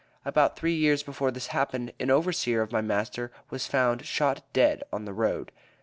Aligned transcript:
About 0.25 0.55
three 0.55 0.73
years 0.73 1.03
before 1.03 1.29
this 1.29 1.45
happened, 1.53 1.93
an 1.99 2.09
overseer 2.09 2.63
of 2.63 2.71
my 2.71 2.81
master 2.81 3.31
was 3.51 3.67
found 3.67 4.03
shot 4.03 4.41
dead 4.51 4.81
on 4.91 5.05
the 5.05 5.13
road. 5.13 5.51